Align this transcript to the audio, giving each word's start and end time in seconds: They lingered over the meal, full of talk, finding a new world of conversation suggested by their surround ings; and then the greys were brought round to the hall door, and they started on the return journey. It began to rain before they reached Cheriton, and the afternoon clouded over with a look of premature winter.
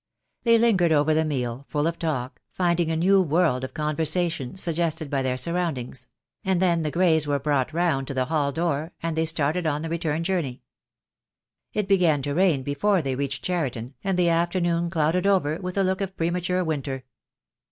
They 0.45 0.57
lingered 0.57 0.91
over 0.91 1.13
the 1.13 1.23
meal, 1.23 1.63
full 1.69 1.85
of 1.85 1.99
talk, 1.99 2.41
finding 2.51 2.89
a 2.89 2.95
new 2.95 3.21
world 3.21 3.63
of 3.63 3.75
conversation 3.75 4.55
suggested 4.55 5.11
by 5.11 5.21
their 5.21 5.37
surround 5.37 5.77
ings; 5.77 6.09
and 6.43 6.59
then 6.59 6.81
the 6.81 6.89
greys 6.89 7.27
were 7.27 7.37
brought 7.37 7.71
round 7.71 8.07
to 8.07 8.15
the 8.15 8.25
hall 8.25 8.51
door, 8.51 8.93
and 9.03 9.15
they 9.15 9.25
started 9.25 9.67
on 9.67 9.83
the 9.83 9.89
return 9.89 10.23
journey. 10.23 10.63
It 11.73 11.87
began 11.87 12.23
to 12.23 12.33
rain 12.33 12.63
before 12.63 13.03
they 13.03 13.13
reached 13.13 13.43
Cheriton, 13.45 13.93
and 14.03 14.17
the 14.17 14.29
afternoon 14.29 14.89
clouded 14.89 15.27
over 15.27 15.59
with 15.59 15.77
a 15.77 15.83
look 15.83 16.01
of 16.01 16.17
premature 16.17 16.63
winter. 16.63 17.03